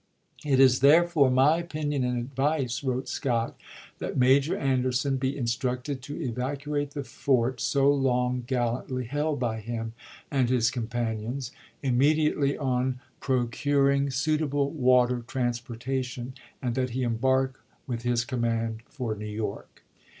"It 0.43 0.59
is, 0.59 0.79
therefore, 0.79 1.29
my 1.29 1.57
opinion 1.59 2.03
and 2.03 2.17
advice," 2.17 2.83
wrote 2.83 3.07
Scott," 3.07 3.55
that 3.99 4.17
Major 4.17 4.57
Anderson 4.57 5.17
be 5.17 5.37
in 5.37 5.43
structed 5.45 6.01
to 6.01 6.19
evacuate 6.19 6.95
the 6.95 7.03
fort 7.03 7.61
so 7.61 7.87
long 7.93 8.43
gallantly 8.47 9.03
held 9.05 9.39
by 9.39 9.59
him 9.59 9.93
and 10.31 10.49
his 10.49 10.71
companions, 10.71 11.51
immediately 11.83 12.57
on 12.57 12.99
pro 13.19 13.45
curing 13.45 14.09
suitable 14.09 14.71
water 14.71 15.19
transportation, 15.27 16.33
and 16.63 16.73
that 16.73 16.89
he 16.97 17.03
embark 17.03 17.63
with 17.85 18.01
his 18.01 18.25
command 18.25 18.81
for 18.89 19.13
New 19.13 19.25
York." 19.27 19.83